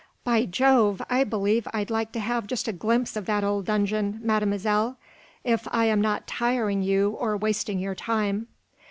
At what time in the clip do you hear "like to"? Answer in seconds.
1.91-2.19